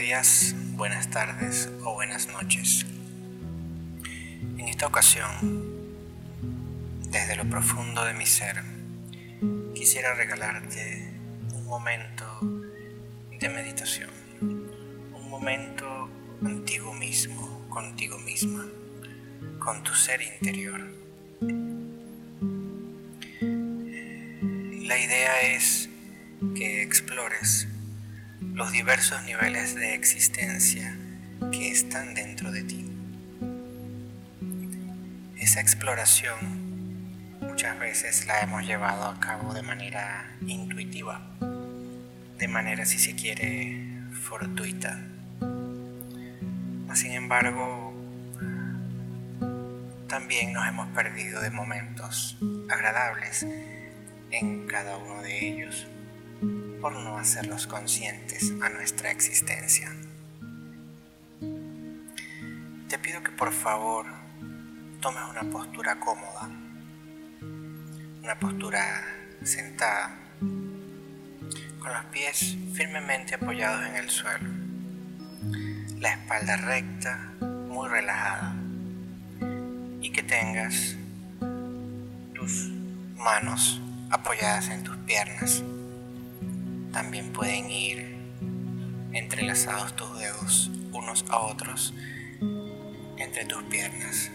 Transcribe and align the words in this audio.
días, 0.00 0.54
buenas 0.76 1.10
tardes 1.10 1.68
o 1.84 1.92
buenas 1.92 2.26
noches. 2.28 2.86
En 4.56 4.60
esta 4.60 4.86
ocasión, 4.86 5.28
desde 7.10 7.36
lo 7.36 7.44
profundo 7.50 8.02
de 8.06 8.14
mi 8.14 8.24
ser, 8.24 8.62
quisiera 9.74 10.14
regalarte 10.14 11.12
un 11.52 11.66
momento 11.66 12.24
de 13.38 13.48
meditación, 13.50 14.08
un 14.40 15.28
momento 15.28 16.08
contigo 16.42 16.94
mismo, 16.94 17.68
contigo 17.68 18.18
misma, 18.20 18.66
con 19.58 19.82
tu 19.82 19.92
ser 19.94 20.22
interior. 20.22 20.80
La 24.86 24.96
idea 24.98 25.42
es 25.42 25.90
que 26.54 26.82
explores 26.82 27.68
los 28.40 28.72
diversos 28.72 29.22
niveles 29.24 29.74
de 29.74 29.94
existencia 29.94 30.96
que 31.52 31.70
están 31.70 32.14
dentro 32.14 32.50
de 32.50 32.62
ti. 32.62 32.90
Esa 35.38 35.60
exploración 35.60 36.36
muchas 37.40 37.78
veces 37.78 38.26
la 38.26 38.40
hemos 38.40 38.66
llevado 38.66 39.06
a 39.06 39.20
cabo 39.20 39.52
de 39.54 39.62
manera 39.62 40.30
intuitiva, 40.46 41.20
de 42.38 42.48
manera 42.48 42.84
si 42.86 42.98
se 42.98 43.14
quiere 43.14 43.86
fortuita. 44.12 44.98
Sin 46.94 47.12
embargo, 47.12 47.94
también 50.08 50.52
nos 50.52 50.66
hemos 50.66 50.88
perdido 50.88 51.40
de 51.40 51.50
momentos 51.50 52.36
agradables 52.68 53.46
en 54.30 54.66
cada 54.66 54.96
uno 54.96 55.22
de 55.22 55.48
ellos 55.48 55.86
por 56.80 56.92
no 56.92 57.18
hacerlos 57.18 57.66
conscientes 57.66 58.52
a 58.62 58.68
nuestra 58.70 59.10
existencia. 59.10 59.92
Te 62.88 62.98
pido 62.98 63.22
que 63.22 63.30
por 63.32 63.52
favor 63.52 64.06
tomes 65.00 65.22
una 65.30 65.42
postura 65.50 66.00
cómoda, 66.00 66.50
una 68.22 68.38
postura 68.38 69.04
sentada, 69.42 70.16
con 70.38 71.92
los 71.92 72.04
pies 72.06 72.56
firmemente 72.74 73.34
apoyados 73.34 73.86
en 73.86 73.96
el 73.96 74.08
suelo, 74.08 74.48
la 75.98 76.12
espalda 76.12 76.56
recta, 76.56 77.32
muy 77.40 77.88
relajada, 77.88 78.56
y 80.00 80.10
que 80.12 80.22
tengas 80.22 80.96
tus 82.34 82.70
manos 83.16 83.80
apoyadas 84.10 84.68
en 84.68 84.82
tus 84.82 84.96
piernas 84.98 85.62
también 86.92 87.32
pueden 87.32 87.70
ir 87.70 88.16
entrelazados 89.12 89.94
tus 89.96 90.18
dedos 90.18 90.70
unos 90.92 91.24
a 91.28 91.38
otros 91.38 91.94
entre 93.18 93.44
tus 93.44 93.62
piernas. 93.64 94.30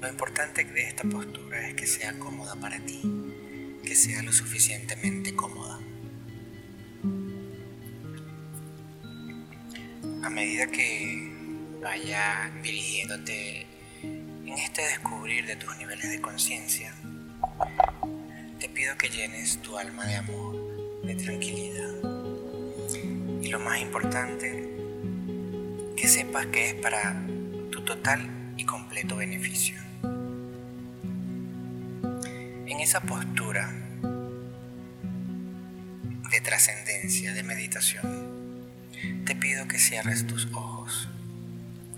Lo 0.00 0.08
importante 0.08 0.64
de 0.64 0.88
esta 0.88 1.04
postura 1.04 1.68
es 1.68 1.74
que 1.74 1.86
sea 1.86 2.18
cómoda 2.18 2.56
para 2.56 2.78
ti, 2.80 3.02
que 3.84 3.94
sea 3.94 4.22
lo 4.22 4.32
suficientemente 4.32 5.34
cómoda. 5.34 5.78
A 10.24 10.30
medida 10.30 10.66
que 10.68 11.32
vaya 11.82 12.50
dirigiéndote 12.62 13.66
en 14.02 14.58
este 14.58 14.82
descubrir 14.82 15.46
de 15.46 15.56
tus 15.56 15.76
niveles 15.76 16.10
de 16.10 16.20
conciencia, 16.20 16.94
te 18.58 18.68
pido 18.68 18.96
que 18.96 19.08
llenes 19.08 19.60
tu 19.62 19.76
alma 19.76 20.06
de 20.06 20.16
amor 20.16 20.61
de 21.02 21.14
tranquilidad. 21.14 21.94
Y 23.40 23.48
lo 23.48 23.60
más 23.60 23.80
importante, 23.80 24.68
que 25.96 26.08
sepas 26.08 26.46
que 26.46 26.70
es 26.70 26.74
para 26.74 27.24
tu 27.70 27.84
total 27.84 28.54
y 28.56 28.64
completo 28.64 29.16
beneficio. 29.16 29.76
En 32.66 32.80
esa 32.80 33.00
postura 33.00 33.72
de 36.30 36.40
trascendencia, 36.40 37.34
de 37.34 37.42
meditación, 37.42 38.32
te 39.26 39.36
pido 39.36 39.68
que 39.68 39.78
cierres 39.78 40.26
tus 40.26 40.46
ojos 40.52 41.08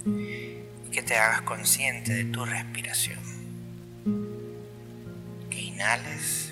y 0.06 0.90
que 0.90 1.02
te 1.02 1.16
hagas 1.16 1.42
consciente 1.42 2.12
de 2.12 2.24
tu 2.24 2.44
respiración. 2.44 3.20
Que 5.50 5.60
inhales 5.60 6.43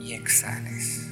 Y 0.00 0.14
exhales. 0.14 1.08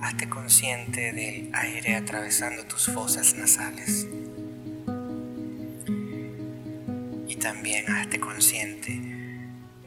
Hazte 0.00 0.28
consciente 0.28 1.12
del 1.12 1.50
aire 1.52 1.96
atravesando 1.96 2.64
tus 2.66 2.86
fosas 2.86 3.34
nasales. 3.34 4.06
Y 7.26 7.34
también 7.34 7.90
hazte 7.90 8.20
consciente 8.20 9.02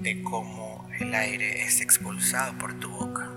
de 0.01 0.21
cómo 0.21 0.85
el 0.99 1.15
aire 1.15 1.63
es 1.63 1.79
expulsado 1.79 2.57
por 2.57 2.77
tu 2.77 2.89
boca. 2.89 3.31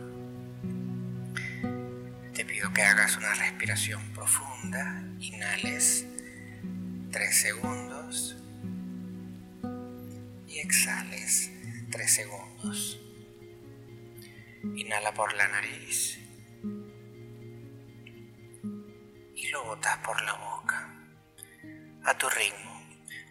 Te 2.34 2.44
pido 2.44 2.72
que 2.72 2.82
hagas 2.82 3.16
una 3.16 3.34
respiración 3.34 4.02
profunda. 4.14 5.04
Inhales 5.20 6.06
3 7.12 7.36
segundos 7.36 8.36
y 10.48 10.58
exhales 10.58 11.51
3 11.92 12.14
segundos. 12.14 12.98
Inhala 14.76 15.12
por 15.12 15.34
la 15.34 15.46
nariz 15.46 16.18
y 19.36 19.48
lo 19.48 19.64
botas 19.64 19.98
por 19.98 20.20
la 20.22 20.32
boca. 20.32 20.88
A 22.04 22.16
tu 22.16 22.28
ritmo. 22.30 22.72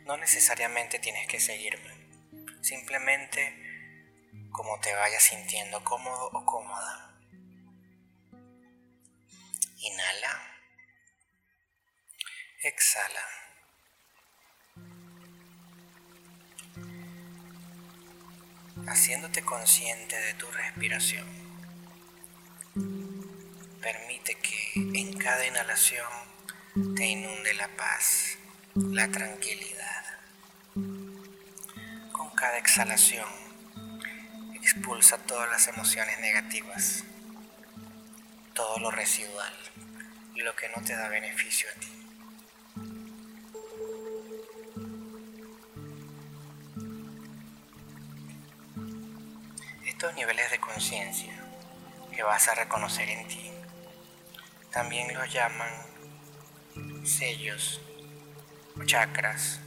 No 0.06 0.16
necesariamente 0.18 1.00
tienes 1.00 1.28
que 1.28 1.40
seguirme. 1.40 1.92
Simplemente 2.62 3.58
como 4.52 4.80
te 4.80 4.94
vayas 4.94 5.24
sintiendo 5.24 5.84
cómodo 5.84 6.30
o 6.32 6.46
cómoda. 6.46 7.18
Inhala. 9.80 10.48
Exhala. 12.62 13.41
Haciéndote 18.88 19.42
consciente 19.44 20.16
de 20.16 20.34
tu 20.36 20.46
respiración. 20.52 21.28
Permite 23.82 24.36
que 24.36 24.72
en 24.76 25.18
cada 25.18 25.46
inhalación 25.46 26.08
te 26.96 27.06
inunde 27.06 27.54
la 27.54 27.68
paz, 27.76 28.38
la 28.76 29.08
tranquilidad. 29.10 30.06
Con 32.12 32.30
cada 32.36 32.58
exhalación 32.58 33.28
expulsa 34.54 35.18
todas 35.18 35.50
las 35.50 35.68
emociones 35.68 36.20
negativas, 36.20 37.04
todo 38.54 38.80
lo 38.80 38.92
residual 38.92 39.54
y 40.36 40.42
lo 40.42 40.56
que 40.56 40.70
no 40.70 40.84
te 40.84 40.96
da 40.96 41.10
beneficio 41.10 41.68
a 41.76 41.80
ti. 41.80 42.01
Estos 50.02 50.16
niveles 50.16 50.50
de 50.50 50.60
conciencia 50.60 51.32
que 52.12 52.24
vas 52.24 52.48
a 52.48 52.56
reconocer 52.56 53.08
en 53.08 53.28
ti, 53.28 53.52
también 54.72 55.14
los 55.14 55.32
llaman 55.32 55.70
sellos 57.06 57.80
o 58.80 58.84
chakras, 58.84 59.60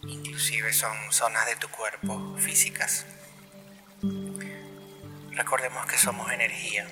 inclusive 0.00 0.72
son 0.72 0.96
zonas 1.12 1.44
de 1.44 1.56
tu 1.56 1.68
cuerpo 1.68 2.38
físicas. 2.38 3.04
Recordemos 5.32 5.84
que 5.84 5.98
somos 5.98 6.32
energía 6.32 6.88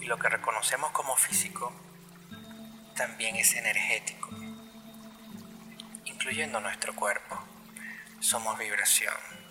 y 0.00 0.06
lo 0.06 0.18
que 0.18 0.30
reconocemos 0.30 0.90
como 0.92 1.16
físico 1.16 1.70
también 2.96 3.36
es 3.36 3.54
energético, 3.56 4.30
incluyendo 6.06 6.60
nuestro 6.60 6.96
cuerpo. 6.96 7.44
Somos 8.20 8.58
vibración 8.58 9.45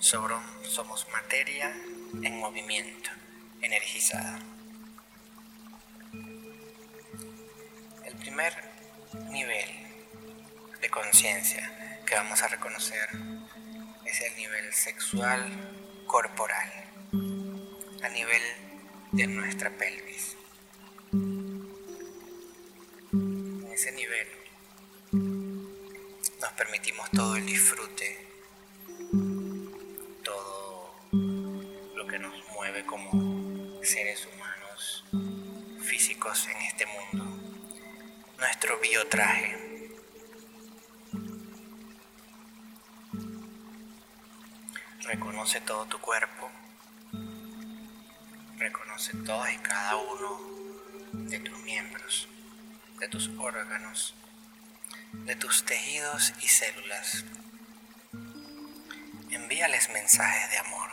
somos 0.00 1.06
materia 1.12 1.74
en 2.22 2.38
movimiento, 2.38 3.10
energizada. 3.60 4.38
El 8.04 8.14
primer 8.18 8.52
nivel 9.30 9.68
de 10.80 10.90
conciencia 10.90 12.00
que 12.06 12.14
vamos 12.14 12.42
a 12.42 12.48
reconocer 12.48 13.08
es 14.04 14.20
el 14.22 14.36
nivel 14.36 14.72
sexual 14.72 15.44
corporal, 16.06 16.70
a 18.02 18.08
nivel 18.08 18.42
de 19.12 19.26
nuestra 19.26 19.70
pelvis. 19.70 20.36
En 21.12 21.68
ese 23.72 23.92
nivel 23.92 24.28
nos 26.40 26.52
permitimos 26.52 27.10
todo 27.10 27.36
el 27.36 27.46
disfrute 27.46 28.27
como 32.84 33.82
seres 33.82 34.26
humanos 34.26 35.04
físicos 35.82 36.46
en 36.48 36.56
este 36.62 36.86
mundo, 36.86 37.24
nuestro 38.38 38.78
biotraje. 38.80 39.56
Reconoce 45.00 45.60
todo 45.62 45.86
tu 45.86 45.98
cuerpo, 46.00 46.50
reconoce 48.58 49.16
todos 49.24 49.50
y 49.50 49.56
cada 49.58 49.96
uno 49.96 50.40
de 51.12 51.40
tus 51.40 51.58
miembros, 51.60 52.28
de 52.98 53.08
tus 53.08 53.28
órganos, 53.38 54.14
de 55.12 55.36
tus 55.36 55.64
tejidos 55.64 56.34
y 56.42 56.48
células. 56.48 57.24
Envíales 59.30 59.88
mensajes 59.90 60.50
de 60.50 60.58
amor, 60.58 60.90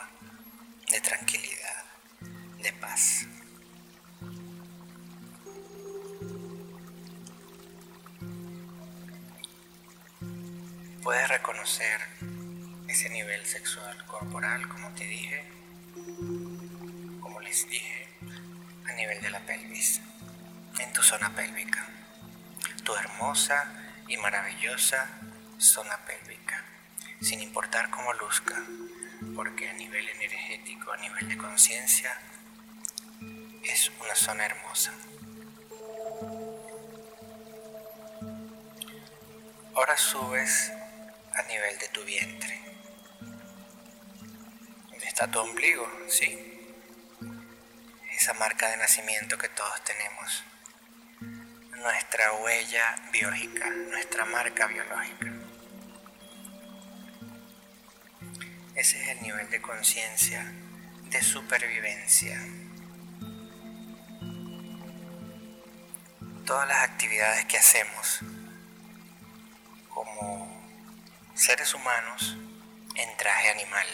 de 0.90 1.00
tranquilidad, 1.00 1.65
paz. 2.72 3.26
Puedes 11.02 11.28
reconocer 11.28 12.00
ese 12.88 13.08
nivel 13.10 13.44
sexual 13.46 14.04
corporal, 14.06 14.68
como 14.68 14.90
te 14.90 15.04
dije, 15.04 15.44
como 17.20 17.40
les 17.40 17.68
dije, 17.68 18.08
a 18.88 18.92
nivel 18.92 19.20
de 19.20 19.30
la 19.30 19.40
pelvis, 19.40 20.00
en 20.78 20.92
tu 20.92 21.02
zona 21.02 21.34
pélvica, 21.34 21.86
tu 22.84 22.94
hermosa 22.96 23.72
y 24.08 24.16
maravillosa 24.16 25.08
zona 25.58 25.96
pélvica, 26.06 26.64
sin 27.20 27.40
importar 27.40 27.90
cómo 27.90 28.12
luzca, 28.14 28.62
porque 29.34 29.68
a 29.68 29.74
nivel 29.74 30.08
energético, 30.08 30.92
a 30.92 30.96
nivel 30.96 31.28
de 31.28 31.36
conciencia, 31.36 32.18
es 33.68 33.90
una 34.00 34.14
zona 34.14 34.46
hermosa. 34.46 34.92
Ahora 39.74 39.96
subes 39.96 40.72
a 41.34 41.42
nivel 41.42 41.78
de 41.78 41.88
tu 41.88 42.02
vientre. 42.04 42.60
¿Dónde 44.90 45.06
está 45.06 45.30
tu 45.30 45.38
ombligo? 45.38 45.86
Sí. 46.08 46.74
Esa 48.12 48.32
marca 48.34 48.68
de 48.70 48.78
nacimiento 48.78 49.36
que 49.36 49.48
todos 49.50 49.84
tenemos 49.84 50.44
nuestra 51.70 52.32
huella 52.32 52.96
biológica, 53.12 53.68
nuestra 53.68 54.24
marca 54.24 54.66
biológica. 54.66 55.32
Ese 58.74 59.02
es 59.02 59.08
el 59.08 59.22
nivel 59.22 59.48
de 59.50 59.60
conciencia, 59.60 60.52
de 61.10 61.22
supervivencia. 61.22 62.40
Todas 66.46 66.68
las 66.68 66.84
actividades 66.84 67.44
que 67.46 67.58
hacemos 67.58 68.20
como 69.92 70.62
seres 71.34 71.74
humanos 71.74 72.36
en 72.94 73.16
traje 73.16 73.50
animal, 73.50 73.86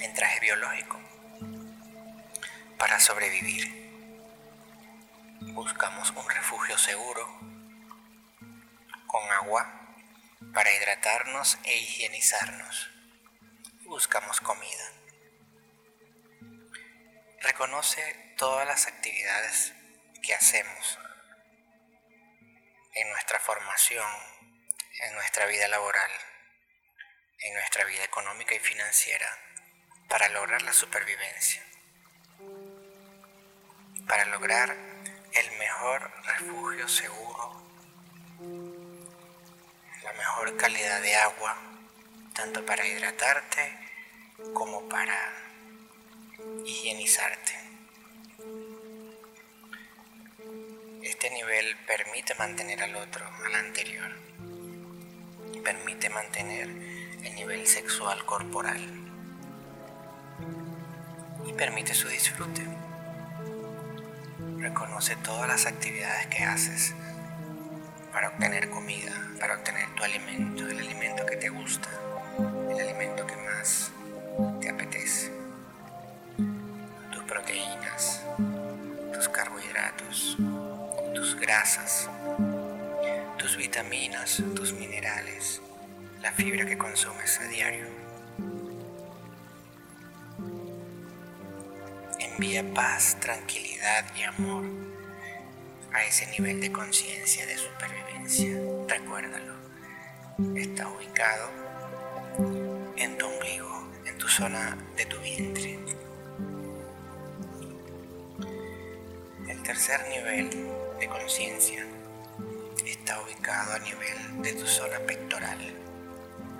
en 0.00 0.14
traje 0.14 0.38
biológico, 0.38 1.00
para 2.78 3.00
sobrevivir 3.00 3.66
buscamos 5.40 6.12
un 6.12 6.30
refugio 6.30 6.78
seguro 6.78 7.26
con 9.08 9.28
agua 9.32 9.96
para 10.54 10.72
hidratarnos 10.72 11.58
e 11.64 11.76
higienizarnos. 11.78 12.90
Buscamos 13.86 14.40
comida. 14.40 14.92
Reconoce 17.40 18.34
todas 18.38 18.68
las 18.68 18.86
actividades 18.86 19.72
que 20.22 20.32
hacemos 20.32 20.98
en 22.96 23.10
nuestra 23.10 23.38
formación, 23.38 24.06
en 25.00 25.14
nuestra 25.14 25.44
vida 25.44 25.68
laboral, 25.68 26.10
en 27.40 27.52
nuestra 27.52 27.84
vida 27.84 28.02
económica 28.04 28.54
y 28.54 28.58
financiera 28.58 29.28
para 30.08 30.30
lograr 30.30 30.62
la 30.62 30.72
supervivencia, 30.72 31.62
para 34.08 34.24
lograr 34.24 34.74
el 35.34 35.58
mejor 35.58 36.10
refugio 36.24 36.88
seguro, 36.88 37.62
la 40.02 40.12
mejor 40.14 40.56
calidad 40.56 41.02
de 41.02 41.16
agua, 41.16 41.54
tanto 42.34 42.64
para 42.64 42.86
hidratarte 42.86 43.78
como 44.54 44.88
para 44.88 45.34
higienizarte. 46.64 47.65
Este 51.16 51.30
nivel 51.30 51.74
permite 51.86 52.34
mantener 52.34 52.82
al 52.82 52.94
otro, 52.94 53.24
al 53.46 53.54
anterior. 53.54 54.10
Permite 55.64 56.10
mantener 56.10 56.68
el 56.68 57.34
nivel 57.34 57.66
sexual 57.66 58.26
corporal. 58.26 58.82
Y 61.46 61.54
permite 61.54 61.94
su 61.94 62.06
disfrute. 62.08 62.66
Reconoce 64.58 65.16
todas 65.16 65.48
las 65.48 65.64
actividades 65.64 66.26
que 66.26 66.44
haces 66.44 66.94
para 68.12 68.28
obtener 68.28 68.68
comida, 68.68 69.12
para 69.40 69.54
obtener 69.54 69.88
tu 69.94 70.04
alimento, 70.04 70.68
el 70.68 70.80
alimento 70.80 71.24
que 71.24 71.36
te 71.36 71.48
gusta, 71.48 71.88
el 72.70 72.78
alimento 72.78 73.26
que 73.26 73.36
más 73.36 73.90
te 74.60 74.68
apetece. 74.68 75.35
Tus 83.38 83.56
vitaminas, 83.56 84.40
tus 84.54 84.72
minerales, 84.72 85.60
la 86.22 86.30
fibra 86.30 86.64
que 86.64 86.78
consumes 86.78 87.40
a 87.40 87.48
diario. 87.48 87.86
envía 92.36 92.62
paz, 92.74 93.16
tranquilidad 93.18 94.04
y 94.14 94.22
amor 94.22 94.64
a 95.92 96.04
ese 96.04 96.26
nivel 96.26 96.60
de 96.60 96.70
conciencia 96.70 97.46
de 97.46 97.56
supervivencia. 97.56 98.60
Recuérdalo. 98.86 99.54
Está 100.54 100.86
ubicado 100.88 101.50
en 102.96 103.16
tu 103.16 103.26
ombligo, 103.26 103.90
en 104.04 104.18
tu 104.18 104.28
zona 104.28 104.76
de 104.96 105.06
tu 105.06 105.18
vientre. 105.20 105.78
El 109.48 109.62
tercer 109.62 110.06
nivel 110.08 110.75
de 110.98 111.08
conciencia 111.08 111.86
está 112.84 113.20
ubicado 113.20 113.74
a 113.74 113.78
nivel 113.80 114.42
de 114.42 114.52
tu 114.54 114.66
zona 114.66 114.98
pectoral, 115.00 115.58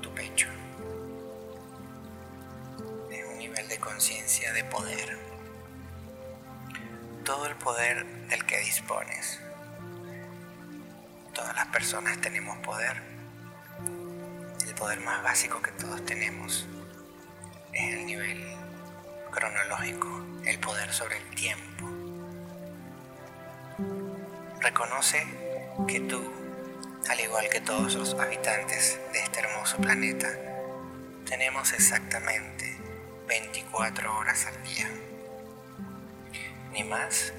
tu 0.02 0.12
pecho. 0.14 0.48
Es 3.10 3.24
un 3.26 3.38
nivel 3.38 3.66
de 3.68 3.78
conciencia 3.78 4.52
de 4.52 4.64
poder 4.64 5.18
todo 7.24 7.46
el 7.46 7.56
poder 7.56 8.04
del 8.28 8.44
que 8.44 8.58
dispones. 8.60 9.40
Todas 11.32 11.54
las 11.56 11.66
personas 11.68 12.20
tenemos 12.20 12.58
poder. 12.58 13.02
El 14.66 14.74
poder 14.74 15.00
más 15.00 15.22
básico 15.22 15.62
que 15.62 15.72
todos 15.72 16.04
tenemos 16.04 16.66
es 17.72 17.94
el 17.94 18.06
nivel 18.06 18.44
cronológico, 19.30 20.24
el 20.44 20.58
poder 20.60 20.92
sobre 20.92 21.16
el 21.16 21.34
tiempo. 21.34 21.95
Reconoce 24.66 25.24
que 25.86 26.00
tú, 26.00 26.20
al 27.08 27.20
igual 27.20 27.48
que 27.48 27.60
todos 27.60 27.94
los 27.94 28.14
habitantes 28.14 28.98
de 29.12 29.20
este 29.20 29.38
hermoso 29.38 29.76
planeta, 29.76 30.26
tenemos 31.24 31.72
exactamente 31.72 32.76
24 33.28 34.18
horas 34.18 34.44
al 34.46 34.60
día 34.64 34.90
ni 36.72 36.82
más 36.82 37.32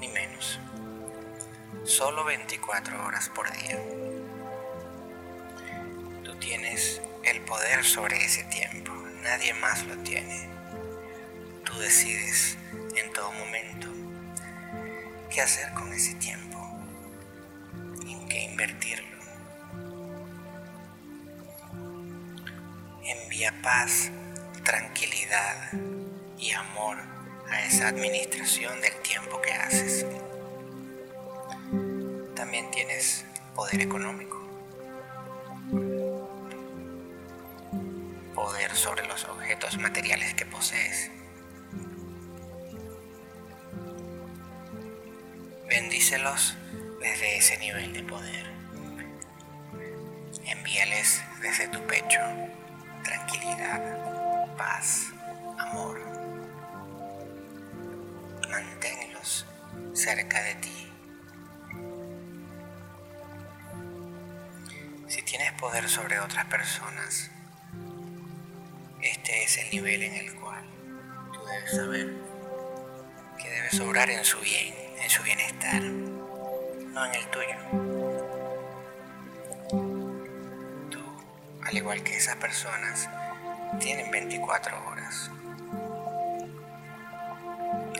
ni 0.00 0.08
menos. 0.08 0.60
Solo 1.84 2.24
24 2.24 3.06
horas 3.06 3.30
por 3.30 3.50
día. 3.52 3.78
Tú 6.22 6.34
tienes 6.34 7.00
el 7.22 7.40
poder 7.40 7.82
sobre 7.86 8.22
ese 8.22 8.44
tiempo, 8.44 8.92
nadie 9.22 9.54
más 9.54 9.86
lo 9.86 9.96
tiene. 10.02 10.46
Tú 11.64 11.78
decides 11.78 12.58
en 12.96 13.10
todo 13.14 13.32
momento 13.32 13.89
qué 15.30 15.40
hacer 15.40 15.72
con 15.74 15.92
ese 15.92 16.14
tiempo, 16.16 16.58
en 18.04 18.28
qué 18.28 18.42
invertirlo. 18.42 19.16
Envía 23.04 23.54
paz, 23.62 24.10
tranquilidad 24.64 25.72
y 26.36 26.50
amor 26.50 26.98
a 27.48 27.64
esa 27.64 27.88
administración 27.88 28.80
del 28.80 28.94
tiempo 29.02 29.40
que 29.40 29.52
haces. 29.52 30.04
También 32.34 32.68
tienes 32.72 33.24
poder 33.54 33.80
económico, 33.82 34.40
poder 38.34 38.74
sobre 38.74 39.06
los 39.06 39.24
objetos 39.26 39.78
materiales 39.78 40.34
que 40.34 40.46
posees. 40.46 41.19
Bendícelos 46.10 46.56
desde 46.98 47.36
ese 47.36 47.56
nivel 47.58 47.92
de 47.92 48.02
poder. 48.02 48.44
Envíales 50.44 51.22
desde 51.40 51.68
tu 51.68 51.86
pecho 51.86 52.18
tranquilidad, 53.04 54.56
paz, 54.56 55.12
amor. 55.56 56.00
Manténlos 58.50 59.46
cerca 59.92 60.42
de 60.42 60.54
ti. 60.56 60.92
Si 65.06 65.22
tienes 65.22 65.52
poder 65.52 65.88
sobre 65.88 66.18
otras 66.18 66.44
personas, 66.46 67.30
este 69.00 69.44
es 69.44 69.58
el 69.58 69.70
nivel 69.70 70.02
en 70.02 70.14
el 70.14 70.34
cual 70.34 70.64
tú 71.32 71.44
debes 71.44 71.70
saber 71.70 72.14
que 73.40 73.48
debes 73.48 73.78
obrar 73.78 74.10
en 74.10 74.24
su 74.24 74.40
bien, 74.40 74.89
en 75.00 75.10
su 75.10 75.22
bienestar, 75.22 75.82
no 75.82 77.06
en 77.06 77.14
el 77.14 77.26
tuyo. 77.28 77.56
Tú, 80.90 81.00
al 81.64 81.76
igual 81.76 82.02
que 82.02 82.16
esas 82.16 82.36
personas, 82.36 83.08
tienen 83.78 84.10
24 84.10 84.88
horas. 84.88 85.30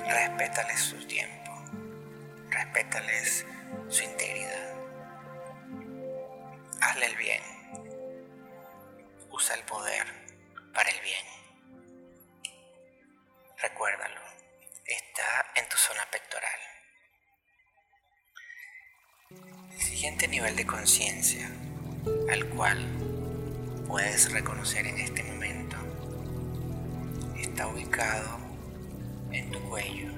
Respétales 0.09 0.80
su 0.80 1.07
tiempo, 1.07 1.52
respétales 2.50 3.47
su 3.88 4.04
integridad. 4.04 4.75
Hazle 6.80 7.07
el 7.07 7.16
bien, 7.16 7.42
usa 9.30 9.54
el 9.54 9.62
poder 9.64 10.00
siguiente 20.00 20.28
nivel 20.28 20.57
de 20.57 20.64
conciencia 20.64 21.47
al 22.33 22.47
cual 22.47 22.78
puedes 23.87 24.33
reconocer 24.33 24.87
en 24.87 24.97
este 24.97 25.23
momento 25.25 25.76
está 27.38 27.66
ubicado 27.66 28.38
en 29.30 29.50
tu 29.50 29.61
cuello, 29.69 30.09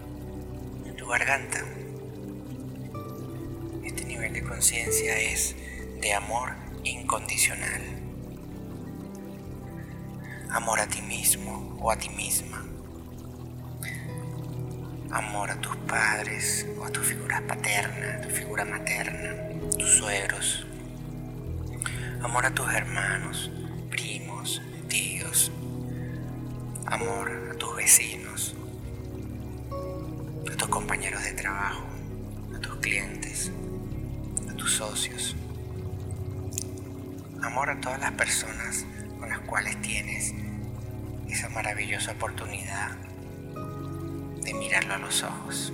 en 0.86 0.94
tu 0.94 1.08
garganta. 1.08 1.64
Este 3.82 4.04
nivel 4.04 4.32
de 4.32 4.44
conciencia 4.44 5.18
es 5.18 5.56
de 6.00 6.14
amor 6.14 6.52
incondicional. 6.84 7.82
Amor 10.52 10.78
a 10.78 10.86
ti 10.86 11.02
mismo 11.02 11.76
o 11.80 11.90
a 11.90 11.96
ti 11.96 12.08
misma, 12.08 12.64
amor 15.10 15.50
a 15.50 15.60
tus 15.60 15.76
padres 15.78 16.68
o 16.78 16.84
a 16.84 16.90
tu 16.90 17.00
figura 17.00 17.42
paterna, 17.48 18.20
tu 18.20 18.28
figura 18.28 18.64
materna, 18.64 19.51
tus 19.82 19.94
suegros, 19.94 20.64
amor 22.22 22.46
a 22.46 22.54
tus 22.54 22.72
hermanos, 22.72 23.50
primos, 23.90 24.62
tíos, 24.88 25.50
amor 26.86 27.50
a 27.50 27.58
tus 27.58 27.74
vecinos, 27.74 28.54
a 30.48 30.56
tus 30.56 30.68
compañeros 30.68 31.24
de 31.24 31.32
trabajo, 31.32 31.82
a 32.54 32.60
tus 32.60 32.76
clientes, 32.76 33.50
a 34.48 34.54
tus 34.54 34.72
socios, 34.72 35.34
amor 37.42 37.70
a 37.70 37.80
todas 37.80 37.98
las 37.98 38.12
personas 38.12 38.86
con 39.18 39.30
las 39.30 39.40
cuales 39.40 39.82
tienes 39.82 40.32
esa 41.28 41.48
maravillosa 41.48 42.12
oportunidad 42.12 42.92
de 44.44 44.54
mirarlo 44.54 44.94
a 44.94 44.98
los 44.98 45.24
ojos 45.24 45.72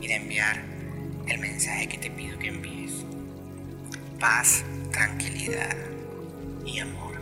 y 0.00 0.08
de 0.08 0.16
enviar 0.16 0.60
el 1.28 1.38
mensaje 1.38 1.86
que 1.86 1.98
te 1.98 2.10
pido 2.10 2.36
que 2.40 2.48
envíes. 2.48 3.04
Paz, 4.20 4.64
tranquilidad 4.90 5.76
y 6.66 6.80
amor. 6.80 7.14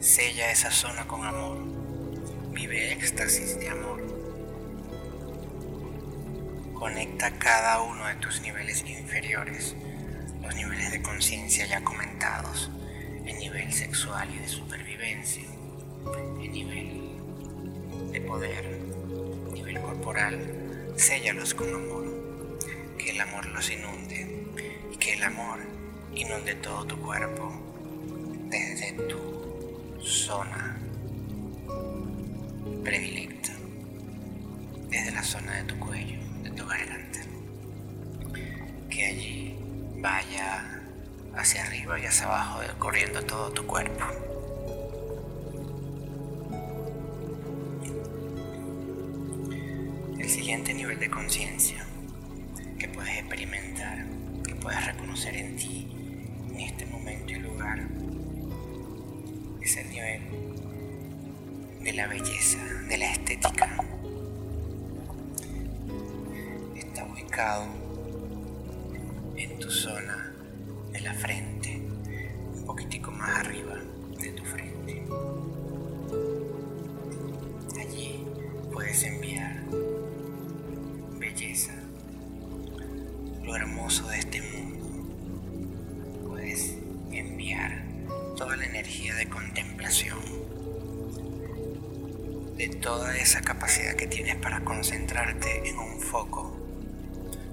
Sella 0.00 0.50
esa 0.50 0.70
zona 0.70 1.06
con 1.06 1.24
amor. 1.24 1.58
Vive 2.52 2.92
éxtasis 2.92 3.58
de 3.58 3.68
amor. 3.68 4.02
Conecta 6.74 7.30
cada 7.38 7.82
uno 7.82 8.06
de 8.06 8.14
tus 8.16 8.40
niveles 8.40 8.84
inferiores 8.86 9.76
los 10.42 10.54
niveles 10.56 10.90
de 10.90 11.02
conciencia 11.02 11.66
ya 11.66 11.82
comentados, 11.84 12.70
el 13.24 13.38
nivel 13.38 13.72
sexual 13.72 14.28
y 14.34 14.38
de 14.38 14.48
supervivencia, 14.48 15.44
el 16.42 16.52
nivel 16.52 17.00
de 18.10 18.20
poder, 18.22 18.64
el 18.64 19.52
nivel 19.54 19.80
corporal, 19.80 20.40
séllalos 20.96 21.54
con 21.54 21.72
amor, 21.72 22.21
que 23.02 23.10
el 23.10 23.20
amor 23.20 23.46
los 23.46 23.68
inunde 23.70 24.46
y 24.92 24.96
que 24.96 25.14
el 25.14 25.22
amor 25.24 25.58
inunde 26.14 26.54
todo 26.56 26.84
tu 26.84 26.96
cuerpo 27.00 27.52
desde 28.48 28.92
tu 29.08 29.98
zona 30.00 30.78
predilecta, 32.84 33.52
desde 34.88 35.10
la 35.10 35.22
zona 35.24 35.56
de 35.56 35.64
tu 35.64 35.78
cuello, 35.80 36.18
de 36.44 36.50
tu 36.50 36.64
garganta, 36.64 37.20
que 38.88 39.06
allí 39.06 39.56
vaya 39.96 40.80
hacia 41.34 41.64
arriba 41.64 41.98
y 41.98 42.04
hacia 42.04 42.26
abajo, 42.26 42.60
corriendo 42.78 43.24
todo 43.24 43.50
tu 43.50 43.66
cuerpo. 43.66 44.04
El 50.20 50.28
siguiente 50.28 50.72
nivel 50.72 51.00
de 51.00 51.10
conciencia 51.10 51.84
que 52.82 52.88
puedes 52.88 53.16
experimentar, 53.16 54.04
que 54.44 54.56
puedes 54.56 54.84
reconocer 54.84 55.36
en 55.36 55.54
ti, 55.54 55.86
en 56.50 56.58
este 56.58 56.84
momento 56.86 57.32
y 57.32 57.36
lugar, 57.36 57.78
es 59.60 59.76
el 59.76 59.88
nivel 59.88 60.20
de 61.80 61.92
la 61.92 62.08
belleza, 62.08 62.58
de 62.88 62.98
la 62.98 63.12
estética. 63.12 63.76
Está 66.76 67.04
ubicado 67.04 67.66
en 69.36 69.58
tu 69.60 69.70
zona 69.70 70.34
de 70.90 71.00
la 71.02 71.14
frente, 71.14 71.51
contemplación, 89.52 90.18
de 92.56 92.68
toda 92.68 93.14
esa 93.18 93.42
capacidad 93.42 93.94
que 93.96 94.06
tienes 94.06 94.36
para 94.36 94.64
concentrarte 94.64 95.68
en 95.68 95.78
un 95.78 96.00
foco 96.00 96.56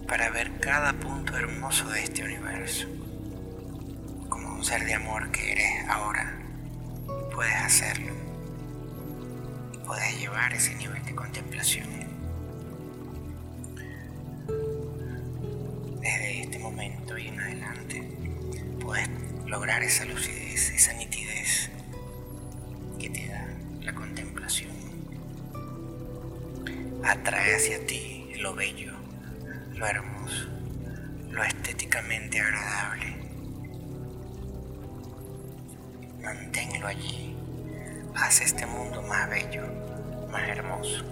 para 0.08 0.30
ver 0.30 0.62
cada 0.62 0.94
punto 0.94 1.36
hermoso 1.36 1.90
de 1.90 2.04
este 2.04 2.24
universo. 2.24 2.88
Como 4.30 4.56
un 4.56 4.64
ser 4.64 4.86
de 4.86 4.94
amor 4.94 5.30
que 5.32 5.52
eres 5.52 5.90
ahora, 5.90 6.40
puedes 7.34 7.56
hacerlo. 7.56 8.14
Puedes 9.86 10.18
llevar 10.18 10.54
ese 10.54 10.76
nivel 10.76 11.04
de 11.04 11.16
contemplación. 11.16 11.99
Agradable. 32.00 33.16
Manténlo 36.22 36.88
allí. 36.88 37.36
Haz 38.16 38.42
este 38.42 38.66
mundo 38.66 39.02
más 39.04 39.30
bello, 39.30 39.64
más 40.32 40.48
hermoso, 40.48 41.06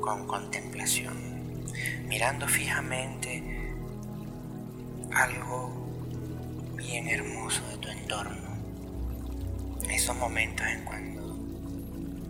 con 0.00 0.26
contemplación, 0.26 1.16
mirando 2.06 2.46
fijamente 2.46 3.74
algo 5.12 5.88
bien 6.76 7.08
hermoso 7.08 7.66
de 7.68 7.76
tu 7.78 7.88
entorno. 7.88 8.50
Esos 9.88 10.16
momentos 10.16 10.66
en 10.66 10.84
cuando 10.84 11.36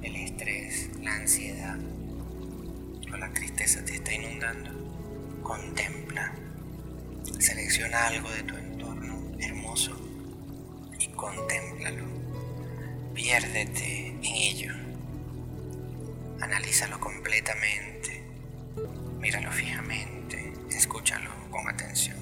el 0.03 0.17
estrés, 0.17 0.91
la 1.03 1.15
ansiedad 1.15 1.79
o 3.13 3.17
la 3.17 3.31
tristeza 3.33 3.85
te 3.85 3.95
está 3.95 4.15
inundando 4.15 4.71
Contempla. 5.43 6.33
Selecciona 7.39 8.07
algo 8.09 8.31
de 8.31 8.43
tu 8.43 8.57
entorno 8.57 9.33
hermoso 9.39 9.97
y 10.99 11.09
contémplalo. 11.09 12.05
Piérdete 13.15 14.09
en 14.09 14.25
ello. 14.25 14.75
Analízalo 16.41 16.99
completamente. 17.01 18.23
Míralo 19.19 19.51
fijamente. 19.53 20.53
Escúchalo 20.71 21.31
con 21.51 21.69
atención. 21.69 22.17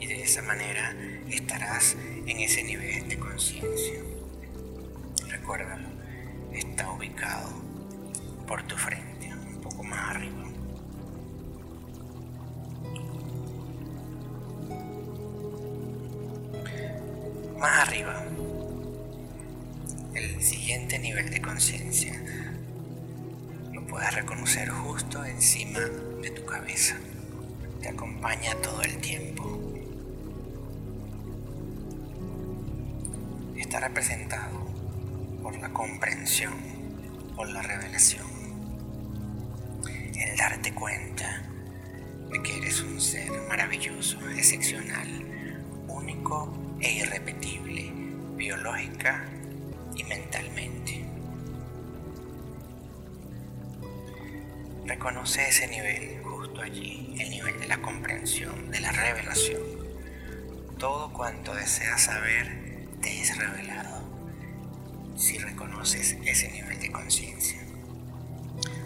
Y 0.00 0.06
de 0.06 0.22
esa 0.22 0.42
manera 0.42 0.94
estarás 1.28 1.96
en 2.26 2.40
ese 2.40 2.62
nivel 2.62 3.08
de 3.08 3.18
conciencia. 3.18 4.00
Recuérdalo, 5.28 5.88
está 6.52 6.90
ubicado 6.92 7.50
por 8.46 8.62
tu 8.64 8.76
frente, 8.76 9.32
un 9.34 9.60
poco 9.60 9.82
más 9.82 10.16
arriba. 10.16 10.47
Encima 25.38 25.78
de 26.20 26.30
tu 26.32 26.44
cabeza. 26.44 26.96
Te 27.80 27.88
acompaña 27.90 28.56
todo 28.56 28.82
el 28.82 28.98
tiempo. 28.98 29.44
Está 33.56 33.78
representado 33.78 34.66
por 35.40 35.56
la 35.60 35.72
comprensión, 35.72 36.54
por 37.36 37.48
la 37.50 37.62
revelación, 37.62 38.26
el 40.16 40.36
darte 40.36 40.74
cuenta 40.74 41.48
de 42.32 42.42
que 42.42 42.56
eres 42.58 42.80
un 42.82 43.00
ser 43.00 43.30
maravilloso, 43.48 44.18
excepcional, 44.30 45.08
único 45.86 46.52
e 46.80 46.94
irrepetible, 46.94 47.92
biológica 48.36 49.24
y 49.94 50.02
mentalmente. 50.02 50.97
Reconoce 54.98 55.48
ese 55.48 55.68
nivel 55.68 56.20
justo 56.24 56.60
allí, 56.60 57.14
el 57.20 57.30
nivel 57.30 57.60
de 57.60 57.68
la 57.68 57.80
comprensión, 57.80 58.68
de 58.72 58.80
la 58.80 58.90
revelación. 58.90 59.62
Todo 60.76 61.12
cuanto 61.12 61.54
deseas 61.54 62.02
saber 62.02 62.88
te 63.00 63.20
es 63.20 63.38
revelado 63.38 64.02
si 65.16 65.38
reconoces 65.38 66.16
ese 66.24 66.50
nivel 66.50 66.80
de 66.80 66.90
conciencia. 66.90 67.60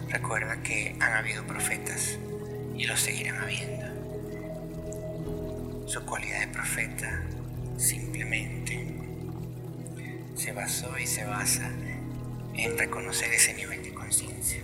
Recuerda 0.07 0.61
que 0.61 0.95
han 0.99 1.13
habido 1.13 1.47
profetas 1.47 2.19
y 2.77 2.85
los 2.85 2.99
seguirán 2.99 3.41
habiendo. 3.41 3.87
Su 5.87 6.05
cualidad 6.05 6.41
de 6.41 6.47
profeta 6.49 7.23
simplemente 7.75 8.85
se 10.35 10.51
basó 10.51 10.95
y 10.99 11.07
se 11.07 11.25
basa 11.25 11.71
en 12.53 12.77
reconocer 12.77 13.33
ese 13.33 13.55
nivel 13.55 13.81
de 13.81 13.95
conciencia. 13.95 14.61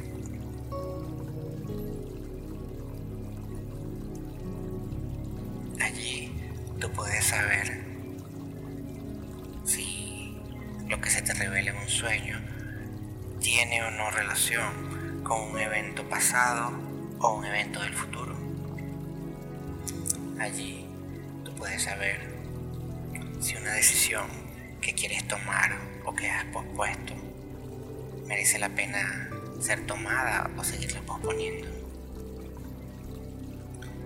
O 16.31 17.33
un 17.37 17.45
evento 17.45 17.81
del 17.81 17.93
futuro. 17.93 18.35
Allí 20.39 20.85
tú 21.43 21.51
puedes 21.55 21.81
saber 21.81 22.21
si 23.39 23.55
una 23.55 23.73
decisión 23.73 24.27
que 24.79 24.93
quieres 24.93 25.27
tomar 25.27 25.75
o 26.05 26.13
que 26.13 26.29
has 26.29 26.45
pospuesto 26.45 27.15
merece 28.27 28.59
la 28.59 28.69
pena 28.69 29.31
ser 29.59 29.87
tomada 29.87 30.51
o 30.55 30.63
seguirla 30.63 31.01
posponiendo. 31.01 31.67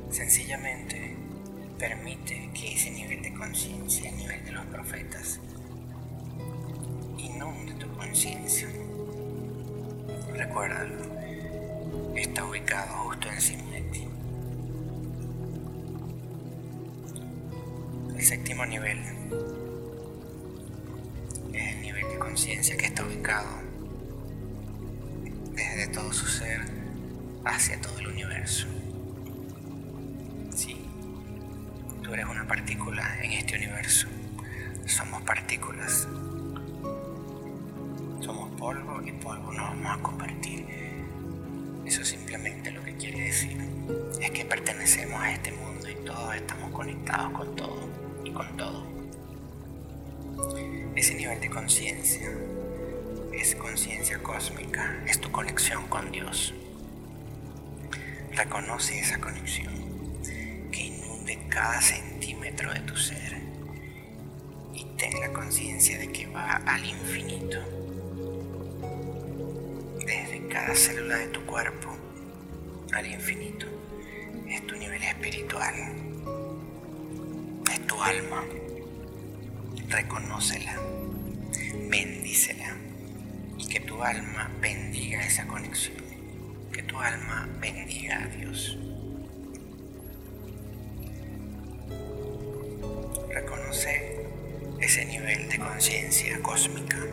Sencillamente 0.09 1.17
permite 1.77 2.51
que 2.53 2.73
ese 2.73 2.91
nivel 2.91 3.21
de 3.21 3.33
conciencia, 3.33 4.09
el 4.09 4.15
nivel 4.15 4.45
de 4.45 4.51
los 4.53 4.65
profetas, 4.67 5.41
inunde 7.17 7.73
tu 7.73 7.93
conciencia. 7.97 8.69
Recuérdalo, 10.33 11.22
está 12.15 12.45
ubicado 12.45 12.91
justo 13.05 13.27
encima 13.29 13.63
de 13.71 13.81
ti. 13.81 14.07
El 18.15 18.23
séptimo 18.23 18.65
nivel 18.65 18.99
es 21.53 21.75
el 21.75 21.81
nivel 21.81 22.09
de 22.09 22.19
conciencia 22.19 22.77
que 22.77 22.85
está 22.85 23.05
ubicado 23.05 23.49
desde 25.51 25.87
todo 25.87 26.11
su 26.13 26.27
ser 26.27 26.61
hacia 27.45 27.79
todo 27.81 27.99
el 27.99 28.07
universo. 28.07 28.67
Sí, 30.55 30.85
tú 32.01 32.13
eres 32.13 32.25
una 32.25 32.47
partícula 32.47 33.23
en 33.23 33.33
este 33.33 33.57
universo. 33.57 34.07
Somos 34.85 35.21
partículas. 35.23 36.07
Somos 38.21 38.49
polvo 38.59 39.01
y 39.01 39.11
polvo 39.13 39.51
nos 39.51 39.69
vamos 39.69 39.99
a 39.99 40.01
convertir. 40.01 40.92
Eso 41.93 42.03
simplemente 42.03 42.71
lo 42.71 42.83
que 42.83 42.95
quiere 42.95 43.25
decir 43.25 43.55
es 44.19 44.31
que 44.31 44.45
pertenecemos 44.45 45.21
a 45.21 45.31
este 45.31 45.51
mundo 45.51 45.87
y 45.87 45.93
todos 46.03 46.33
estamos 46.33 46.71
conectados 46.71 47.31
con 47.33 47.55
todo 47.55 47.87
y 48.25 48.31
con 48.31 48.57
todo. 48.57 48.87
Ese 50.95 51.13
nivel 51.13 51.39
de 51.39 51.51
conciencia 51.51 52.31
es 53.31 53.53
conciencia 53.53 54.17
cósmica, 54.23 55.03
es 55.05 55.21
tu 55.21 55.31
conexión 55.31 55.85
con 55.87 56.11
Dios. 56.11 56.55
Reconoce 58.31 58.99
esa 58.99 59.19
conexión 59.19 59.75
que 60.71 60.85
inunde 60.85 61.45
cada 61.47 61.79
centímetro 61.79 62.73
de 62.73 62.79
tu 62.79 62.97
ser 62.97 63.37
y 64.73 64.83
ten 64.97 65.19
la 65.19 65.31
conciencia 65.31 65.99
de 65.99 66.11
que 66.11 66.25
va 66.25 66.53
al 66.53 66.83
infinito. 66.83 67.72
Cada 70.63 70.77
célula 70.77 71.17
de 71.17 71.27
tu 71.27 71.45
cuerpo 71.45 71.89
al 72.93 73.05
infinito. 73.05 73.65
Es 74.47 74.65
tu 74.65 74.77
nivel 74.77 75.03
espiritual, 75.03 75.73
es 77.69 77.85
tu 77.85 78.01
alma. 78.01 78.45
Reconócela, 79.89 80.79
bendícela. 81.89 82.77
Y 83.57 83.67
que 83.67 83.81
tu 83.81 84.01
alma 84.01 84.49
bendiga 84.61 85.25
esa 85.25 85.45
conexión, 85.47 85.97
que 86.71 86.81
tu 86.83 86.97
alma 86.97 87.49
bendiga 87.59 88.23
a 88.23 88.27
Dios. 88.27 88.77
Reconoce 93.27 94.25
ese 94.79 95.03
nivel 95.03 95.49
de 95.49 95.59
conciencia 95.59 96.41
cósmica 96.41 97.05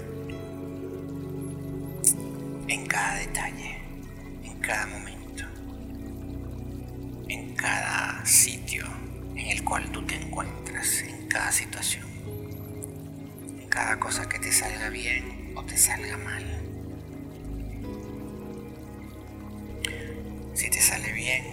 bien, 21.21 21.45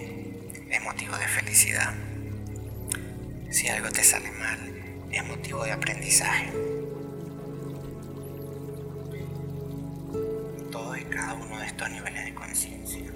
es 0.70 0.82
motivo 0.82 1.18
de 1.18 1.28
felicidad. 1.28 1.94
Si 3.50 3.68
algo 3.68 3.90
te 3.90 4.02
sale 4.02 4.32
mal, 4.32 4.60
es 5.12 5.26
motivo 5.26 5.66
de 5.66 5.74
aprendizaje. 5.74 6.54
Todos 10.72 10.98
y 10.98 11.04
cada 11.04 11.34
uno 11.34 11.60
de 11.60 11.66
estos 11.66 11.90
niveles 11.92 12.26
de 12.26 12.34
conciencia 12.34 13.12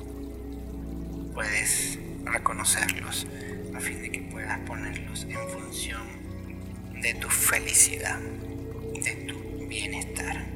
puedes 1.34 1.98
reconocerlos 2.26 3.28
a 3.74 3.80
fin 3.80 4.02
de 4.02 4.12
que 4.12 4.22
puedas 4.24 4.60
ponerlos 4.60 5.24
en 5.24 5.48
función 5.48 6.06
de 7.02 7.14
tu 7.14 7.30
felicidad, 7.30 8.20
de 8.20 9.16
tu 9.26 9.68
bienestar, 9.68 10.51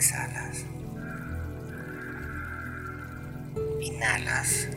exhalas. 0.00 0.64
Inhalas. 3.82 4.68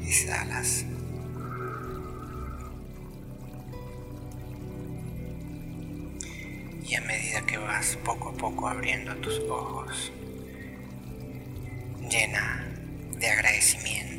Exhalas. 0.00 0.86
Y 6.88 6.94
a 6.94 7.00
medida 7.02 7.42
que 7.46 7.58
vas 7.58 7.98
poco 8.04 8.30
a 8.30 8.32
poco 8.32 8.68
abriendo 8.68 9.14
tus 9.16 9.38
ojos, 9.40 10.10
llena 12.10 12.66
de 13.18 13.26
agradecimiento 13.28 14.11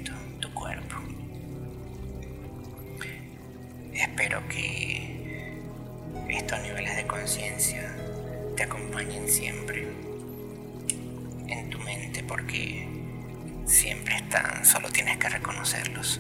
están, 14.34 14.65
solo 14.65 14.89
tienes 14.89 15.17
que 15.17 15.30
reconocerlos. 15.30 16.19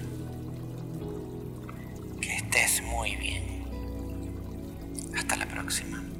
Que 2.21 2.35
estés 2.35 2.83
muy 2.83 3.15
bien. 3.15 3.63
Hasta 5.17 5.35
la 5.35 5.47
próxima. 5.47 6.12